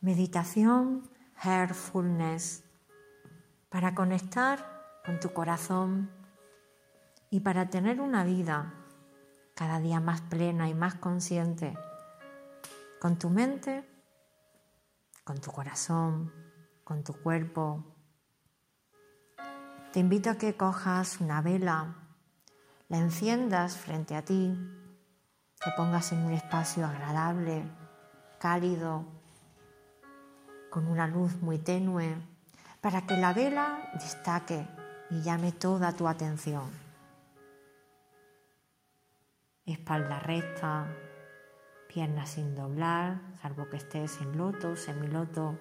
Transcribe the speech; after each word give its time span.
Meditación 0.00 1.08
Heartfulness 1.42 2.64
para 3.70 3.94
conectar 3.94 5.00
con 5.06 5.18
tu 5.20 5.32
corazón 5.32 6.10
y 7.30 7.40
para 7.40 7.70
tener 7.70 8.02
una 8.02 8.22
vida 8.22 8.74
cada 9.54 9.80
día 9.80 9.98
más 10.00 10.20
plena 10.20 10.68
y 10.68 10.74
más 10.74 10.96
consciente 10.96 11.78
con 13.00 13.18
tu 13.18 13.30
mente, 13.30 13.88
con 15.24 15.40
tu 15.40 15.50
corazón, 15.50 16.30
con 16.84 17.02
tu 17.02 17.14
cuerpo. 17.14 17.82
Te 19.92 20.00
invito 20.00 20.28
a 20.28 20.36
que 20.36 20.58
cojas 20.58 21.22
una 21.22 21.40
vela, 21.40 21.94
la 22.88 22.98
enciendas 22.98 23.78
frente 23.78 24.14
a 24.14 24.22
ti, 24.22 24.58
te 25.58 25.70
pongas 25.74 26.12
en 26.12 26.18
un 26.18 26.32
espacio 26.32 26.84
agradable, 26.84 27.64
cálido, 28.38 29.16
con 30.76 30.88
una 30.88 31.06
luz 31.06 31.40
muy 31.40 31.56
tenue, 31.56 32.14
para 32.82 33.06
que 33.06 33.16
la 33.16 33.32
vela 33.32 33.78
destaque 33.94 34.68
y 35.08 35.22
llame 35.22 35.50
toda 35.50 35.94
tu 35.94 36.06
atención. 36.06 36.70
Espalda 39.64 40.18
recta, 40.18 40.86
piernas 41.88 42.28
sin 42.28 42.54
doblar, 42.54 43.22
salvo 43.40 43.70
que 43.70 43.78
estés 43.78 44.20
en 44.20 44.36
loto, 44.36 44.76
semiloto, 44.76 45.58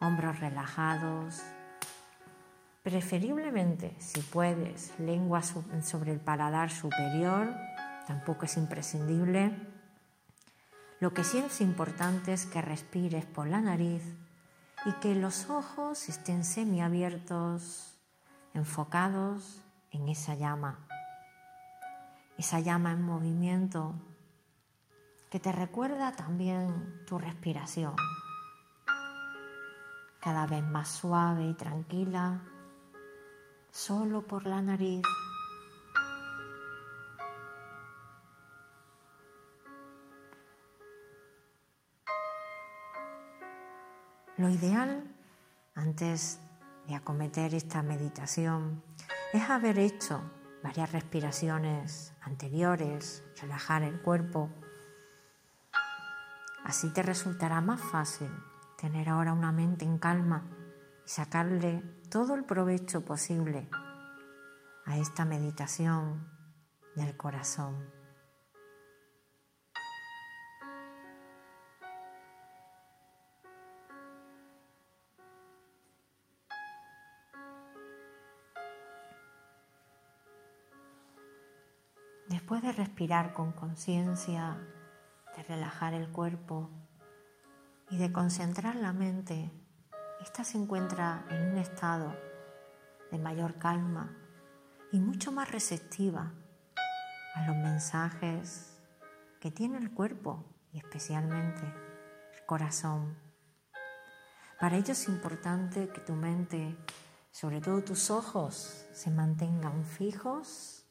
hombros 0.00 0.40
relajados. 0.40 1.42
Preferiblemente, 2.82 3.94
si 3.98 4.22
puedes, 4.22 4.98
lengua 4.98 5.42
sobre 5.42 6.12
el 6.12 6.20
paladar 6.20 6.70
superior, 6.70 7.54
tampoco 8.06 8.46
es 8.46 8.56
imprescindible. 8.56 9.77
Lo 11.00 11.14
que 11.14 11.22
sí 11.22 11.38
es 11.38 11.60
importante 11.60 12.32
es 12.32 12.46
que 12.46 12.60
respires 12.60 13.24
por 13.24 13.46
la 13.46 13.60
nariz 13.60 14.02
y 14.84 14.92
que 14.94 15.14
los 15.14 15.48
ojos 15.48 16.08
estén 16.08 16.44
semiabiertos, 16.44 17.96
enfocados 18.52 19.62
en 19.92 20.08
esa 20.08 20.34
llama, 20.34 20.86
esa 22.36 22.58
llama 22.58 22.92
en 22.92 23.02
movimiento 23.02 23.94
que 25.30 25.38
te 25.38 25.52
recuerda 25.52 26.16
también 26.16 27.04
tu 27.06 27.18
respiración, 27.18 27.94
cada 30.20 30.46
vez 30.46 30.64
más 30.64 30.88
suave 30.88 31.48
y 31.48 31.54
tranquila, 31.54 32.42
solo 33.70 34.26
por 34.26 34.46
la 34.46 34.62
nariz. 34.62 35.02
Lo 44.38 44.48
ideal 44.48 45.02
antes 45.74 46.38
de 46.86 46.94
acometer 46.94 47.54
esta 47.54 47.82
meditación 47.82 48.84
es 49.32 49.50
haber 49.50 49.80
hecho 49.80 50.22
varias 50.62 50.92
respiraciones 50.92 52.14
anteriores, 52.20 53.24
relajar 53.42 53.82
el 53.82 54.00
cuerpo. 54.00 54.48
Así 56.64 56.92
te 56.92 57.02
resultará 57.02 57.60
más 57.60 57.80
fácil 57.80 58.30
tener 58.76 59.08
ahora 59.08 59.32
una 59.32 59.50
mente 59.50 59.84
en 59.84 59.98
calma 59.98 60.48
y 61.04 61.08
sacarle 61.08 61.82
todo 62.08 62.36
el 62.36 62.44
provecho 62.44 63.04
posible 63.04 63.68
a 64.84 64.98
esta 64.98 65.24
meditación 65.24 66.30
del 66.94 67.16
corazón. 67.16 67.97
Después 82.48 82.62
de 82.62 82.82
respirar 82.82 83.34
con 83.34 83.52
conciencia, 83.52 84.56
de 85.36 85.42
relajar 85.42 85.92
el 85.92 86.08
cuerpo 86.08 86.70
y 87.90 87.98
de 87.98 88.10
concentrar 88.10 88.74
la 88.74 88.94
mente, 88.94 89.52
esta 90.22 90.44
se 90.44 90.56
encuentra 90.56 91.26
en 91.28 91.50
un 91.50 91.58
estado 91.58 92.16
de 93.12 93.18
mayor 93.18 93.58
calma 93.58 94.16
y 94.92 94.98
mucho 94.98 95.30
más 95.30 95.52
receptiva 95.52 96.32
a 97.34 97.46
los 97.46 97.54
mensajes 97.54 98.80
que 99.42 99.50
tiene 99.50 99.76
el 99.76 99.92
cuerpo 99.92 100.42
y 100.72 100.78
especialmente 100.78 101.66
el 102.34 102.46
corazón. 102.46 103.14
Para 104.58 104.78
ello 104.78 104.92
es 104.92 105.06
importante 105.06 105.90
que 105.90 106.00
tu 106.00 106.14
mente, 106.14 106.78
sobre 107.30 107.60
todo 107.60 107.84
tus 107.84 108.10
ojos, 108.10 108.86
se 108.94 109.10
mantengan 109.10 109.84
fijos 109.84 110.87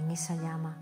en 0.00 0.10
esa 0.10 0.34
llama. 0.34 0.76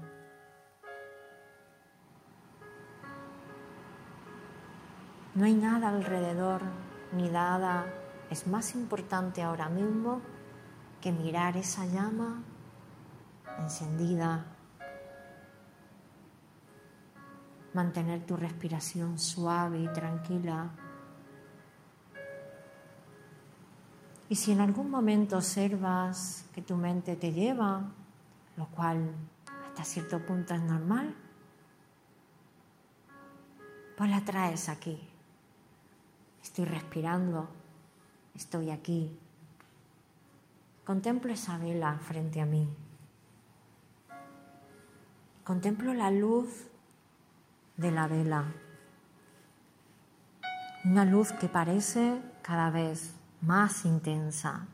No 5.35 5.45
hay 5.45 5.55
nada 5.55 5.89
alrededor, 5.89 6.63
ni 7.13 7.29
nada 7.29 7.87
es 8.31 8.47
más 8.47 8.75
importante 8.75 9.43
ahora 9.43 9.69
mismo 9.69 10.21
que 11.01 11.13
mirar 11.13 11.57
esa 11.57 11.87
llama 11.87 12.43
encendida, 13.59 14.45
mantener 17.75 18.25
tu 18.25 18.37
respiración 18.37 19.19
suave 19.19 19.81
y 19.81 19.89
tranquila. 19.89 20.71
Y 24.29 24.35
si 24.35 24.53
en 24.53 24.61
algún 24.61 24.91
momento 24.91 25.37
observas 25.37 26.45
que 26.53 26.63
tu 26.63 26.77
mente 26.77 27.17
te 27.17 27.33
lleva 27.33 27.83
lo 28.59 28.67
cual 28.67 29.15
hasta 29.69 29.85
cierto 29.85 30.19
punto 30.27 30.53
es 30.53 30.61
normal, 30.61 31.15
pues 33.97 34.11
la 34.11 34.21
traes 34.25 34.69
aquí. 34.69 35.01
Estoy 36.43 36.65
respirando, 36.65 37.49
estoy 38.35 38.71
aquí. 38.71 39.17
Contemplo 40.85 41.33
esa 41.33 41.57
vela 41.57 41.99
frente 42.01 42.41
a 42.41 42.47
mí. 42.47 42.69
Contemplo 45.45 45.95
la 45.95 46.11
luz 46.11 46.69
de 47.77 47.93
la 47.93 48.09
vela. 48.09 48.45
Una 50.85 51.05
luz 51.05 51.33
que 51.33 51.49
parece 51.49 52.21
cada 52.43 52.71
vez 52.71 53.15
más 53.41 53.85
intensa, 53.85 54.67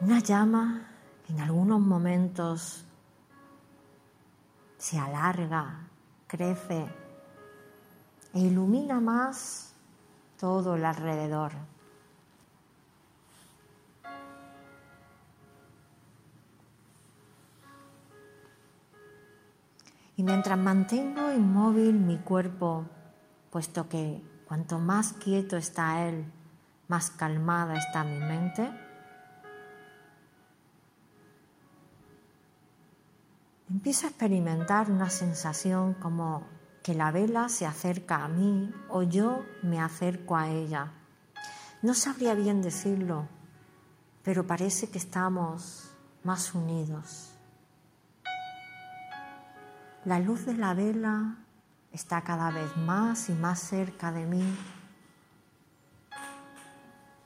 Una 0.00 0.20
llama 0.20 0.86
que 1.26 1.32
en 1.32 1.40
algunos 1.40 1.80
momentos 1.80 2.84
se 4.76 4.96
alarga, 4.96 5.88
crece 6.28 6.86
e 8.32 8.38
ilumina 8.38 9.00
más 9.00 9.74
todo 10.38 10.76
el 10.76 10.84
alrededor. 10.84 11.52
Y 20.16 20.22
mientras 20.22 20.58
mantengo 20.58 21.32
inmóvil 21.32 21.94
mi 21.94 22.18
cuerpo, 22.18 22.86
puesto 23.50 23.88
que 23.88 24.22
cuanto 24.46 24.78
más 24.78 25.12
quieto 25.12 25.56
está 25.56 26.06
él, 26.08 26.24
más 26.86 27.10
calmada 27.10 27.76
está 27.76 28.04
mi 28.04 28.18
mente, 28.20 28.87
Empiezo 33.70 34.06
a 34.06 34.10
experimentar 34.10 34.90
una 34.90 35.10
sensación 35.10 35.92
como 35.92 36.46
que 36.82 36.94
la 36.94 37.10
vela 37.10 37.50
se 37.50 37.66
acerca 37.66 38.24
a 38.24 38.28
mí 38.28 38.72
o 38.88 39.02
yo 39.02 39.44
me 39.62 39.78
acerco 39.78 40.36
a 40.36 40.48
ella. 40.48 40.92
No 41.82 41.92
sabría 41.92 42.32
bien 42.32 42.62
decirlo, 42.62 43.28
pero 44.22 44.46
parece 44.46 44.88
que 44.88 44.96
estamos 44.96 45.90
más 46.24 46.54
unidos. 46.54 47.34
La 50.06 50.18
luz 50.18 50.46
de 50.46 50.54
la 50.54 50.72
vela 50.72 51.36
está 51.92 52.22
cada 52.22 52.50
vez 52.50 52.74
más 52.78 53.28
y 53.28 53.32
más 53.34 53.60
cerca 53.60 54.12
de 54.12 54.24
mí, 54.24 54.56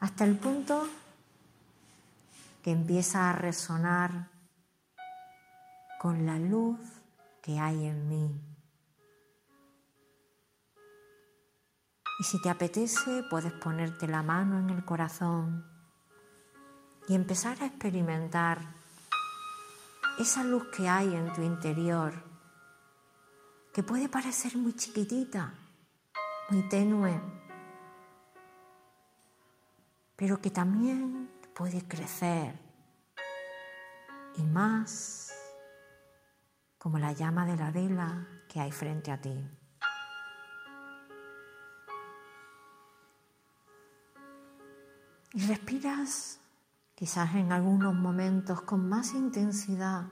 hasta 0.01 0.25
el 0.25 0.37
punto 0.37 0.89
que 2.65 2.73
empieza 2.73 3.31
a 3.31 3.33
resonar 3.33 4.32
con 6.03 6.27
la 6.27 6.37
luz 6.37 6.81
que 7.41 7.61
hay 7.61 7.87
en 7.87 8.09
mí. 8.09 8.41
Y 12.19 12.25
si 12.25 12.43
te 12.43 12.51
apetece, 12.51 13.23
puedes 13.31 13.53
ponerte 13.53 14.09
la 14.09 14.25
mano 14.25 14.59
en 14.59 14.71
el 14.71 14.85
corazón 14.85 15.65
y 17.07 17.15
empezar 17.15 17.63
a 17.63 17.67
experimentar 17.67 18.75
esa 20.19 20.43
luz 20.43 20.65
que 20.77 20.89
hay 20.89 21.15
en 21.15 21.33
tu 21.35 21.43
interior 21.43 22.13
que 23.73 23.85
puede 23.85 24.09
parecer 24.09 24.57
muy 24.57 24.75
chiquitita, 24.75 25.55
muy 26.51 26.69
tenue, 26.69 27.23
pero 30.17 30.41
que 30.41 30.51
también 30.51 31.31
puede 31.55 31.87
crecer 31.87 32.59
y 34.37 34.43
más 34.43 35.32
como 36.83 36.99
la 36.99 37.13
llama 37.13 37.47
de 37.47 37.57
la 37.57 37.71
vela 37.71 38.27
que 38.49 38.59
hay 38.59 38.73
frente 38.73 39.13
a 39.13 39.21
ti. 39.21 39.49
Y 45.33 45.47
respiras 45.47 46.41
quizás 46.97 47.37
en 47.37 47.53
algunos 47.53 47.95
momentos 47.95 48.63
con 48.63 48.89
más 48.89 49.15
intensidad, 49.15 50.09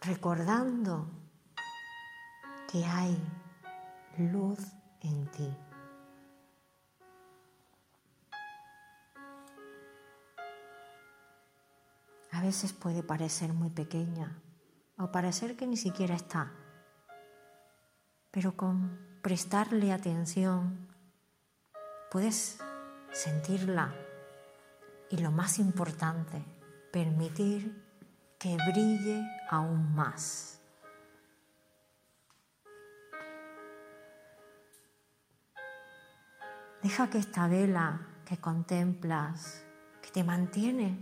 recordando 0.00 1.10
que 2.72 2.82
hay 2.86 3.22
luz 4.16 4.58
en 5.02 5.30
ti. 5.32 5.54
A 12.32 12.40
veces 12.40 12.72
puede 12.72 13.02
parecer 13.02 13.52
muy 13.52 13.68
pequeña 13.68 14.40
o 14.98 15.12
parecer 15.12 15.56
que 15.56 15.66
ni 15.66 15.76
siquiera 15.76 16.14
está, 16.14 16.52
pero 18.30 18.56
con 18.56 18.98
prestarle 19.22 19.92
atención 19.92 20.88
puedes 22.10 22.58
sentirla 23.12 23.94
y 25.10 25.18
lo 25.18 25.30
más 25.30 25.58
importante, 25.58 26.42
permitir 26.92 27.84
que 28.38 28.56
brille 28.56 29.26
aún 29.50 29.94
más. 29.94 30.60
Deja 36.82 37.10
que 37.10 37.18
esta 37.18 37.48
vela 37.48 38.00
que 38.24 38.38
contemplas, 38.38 39.64
que 40.02 40.10
te 40.10 40.24
mantiene 40.24 40.98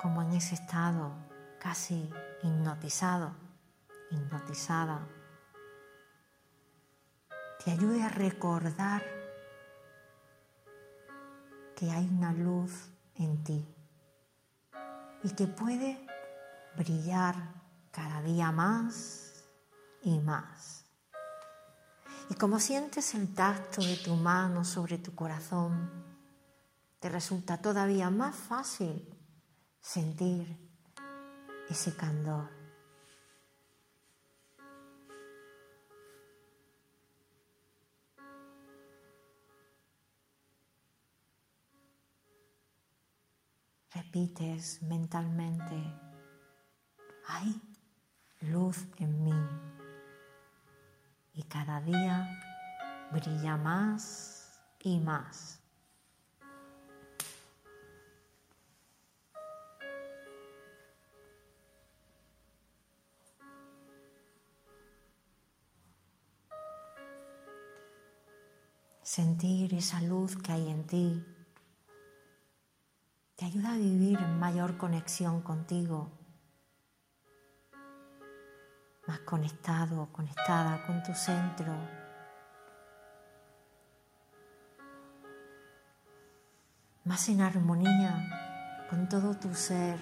como 0.00 0.22
en 0.22 0.32
ese 0.32 0.54
estado 0.54 1.31
casi 1.62 2.10
hipnotizado, 2.42 3.36
hipnotizada, 4.10 5.06
te 7.64 7.70
ayude 7.70 8.02
a 8.02 8.08
recordar 8.08 9.00
que 11.76 11.88
hay 11.88 12.08
una 12.08 12.32
luz 12.32 12.90
en 13.14 13.44
ti 13.44 13.64
y 15.22 15.30
que 15.36 15.46
puede 15.46 16.04
brillar 16.76 17.36
cada 17.92 18.20
día 18.22 18.50
más 18.50 19.44
y 20.02 20.18
más. 20.18 20.84
Y 22.28 22.34
como 22.34 22.58
sientes 22.58 23.14
el 23.14 23.32
tacto 23.34 23.82
de 23.82 23.98
tu 23.98 24.16
mano 24.16 24.64
sobre 24.64 24.98
tu 24.98 25.14
corazón, 25.14 25.92
te 26.98 27.08
resulta 27.08 27.58
todavía 27.58 28.10
más 28.10 28.34
fácil 28.34 29.16
sentir 29.80 30.71
ese 31.72 31.96
candor. 31.96 32.50
Repites 43.94 44.82
mentalmente, 44.82 45.74
hay 47.26 47.58
luz 48.42 48.86
en 48.98 49.24
mí 49.24 49.42
y 51.32 51.42
cada 51.44 51.80
día 51.80 52.28
brilla 53.12 53.56
más 53.56 54.60
y 54.80 55.00
más. 55.00 55.61
Sentir 69.02 69.74
esa 69.74 70.00
luz 70.00 70.36
que 70.36 70.52
hay 70.52 70.70
en 70.70 70.86
ti 70.86 71.24
te 73.36 73.44
ayuda 73.46 73.72
a 73.72 73.76
vivir 73.76 74.18
en 74.18 74.38
mayor 74.38 74.76
conexión 74.76 75.42
contigo 75.42 76.10
más 79.06 79.20
conectado 79.20 80.08
conectada 80.12 80.86
con 80.86 81.02
tu 81.02 81.12
centro. 81.12 81.74
Más 87.04 87.28
en 87.28 87.40
armonía 87.40 88.86
con 88.88 89.08
todo 89.08 89.34
tu 89.34 89.54
ser 89.54 89.98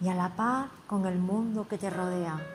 y 0.00 0.08
a 0.08 0.14
la 0.14 0.34
paz 0.34 0.70
con 0.86 1.06
el 1.06 1.18
mundo 1.18 1.68
que 1.68 1.76
te 1.76 1.90
rodea. 1.90 2.53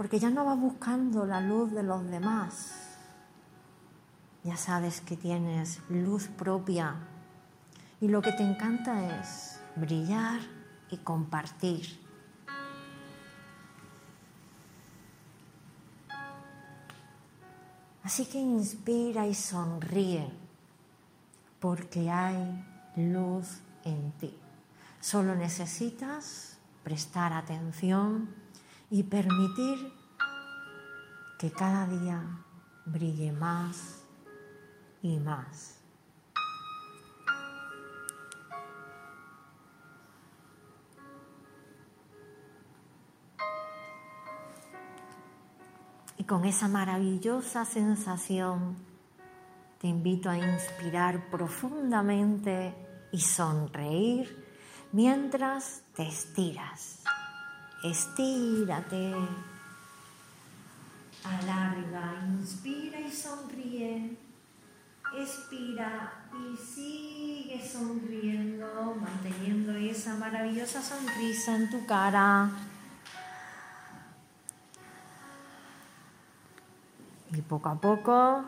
Porque 0.00 0.18
ya 0.18 0.30
no 0.30 0.46
vas 0.46 0.58
buscando 0.58 1.26
la 1.26 1.42
luz 1.42 1.72
de 1.72 1.82
los 1.82 2.02
demás. 2.08 2.72
Ya 4.44 4.56
sabes 4.56 5.02
que 5.02 5.14
tienes 5.14 5.78
luz 5.90 6.26
propia 6.26 6.94
y 8.00 8.08
lo 8.08 8.22
que 8.22 8.32
te 8.32 8.42
encanta 8.42 9.20
es 9.20 9.60
brillar 9.76 10.40
y 10.90 10.96
compartir. 10.96 12.00
Así 18.02 18.24
que 18.24 18.38
inspira 18.38 19.26
y 19.26 19.34
sonríe 19.34 20.32
porque 21.60 22.10
hay 22.10 22.64
luz 22.96 23.60
en 23.84 24.12
ti. 24.12 24.34
Solo 24.98 25.34
necesitas 25.34 26.56
prestar 26.84 27.34
atención 27.34 28.40
y 28.90 29.02
permitir 29.04 29.92
que 31.38 31.50
cada 31.50 31.86
día 31.86 32.22
brille 32.86 33.32
más 33.32 34.04
y 35.02 35.18
más. 35.18 35.80
con 46.30 46.44
esa 46.44 46.68
maravillosa 46.68 47.64
sensación 47.64 48.76
te 49.80 49.88
invito 49.88 50.30
a 50.30 50.38
inspirar 50.38 51.28
profundamente 51.28 52.72
y 53.10 53.18
sonreír 53.18 54.46
mientras 54.92 55.82
te 55.96 56.06
estiras. 56.06 57.02
Estírate. 57.82 59.14
Alarga, 61.24 62.12
inspira 62.38 63.00
y 63.00 63.10
sonríe. 63.10 64.18
Expira 65.16 66.12
y 66.32 66.56
sigue 66.56 67.66
sonriendo, 67.66 68.94
manteniendo 69.00 69.72
esa 69.72 70.14
maravillosa 70.14 70.82
sonrisa 70.82 71.56
en 71.56 71.70
tu 71.70 71.86
cara. 71.86 72.50
Y 77.32 77.40
poco 77.42 77.68
a 77.70 77.74
poco 77.76 78.44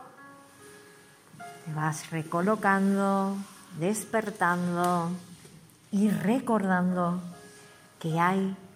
te 1.64 1.72
vas 1.72 2.10
recolocando, 2.10 3.36
despertando 3.78 5.10
y 5.90 6.10
recordando 6.10 7.20
que 7.98 8.20
hay 8.20 8.56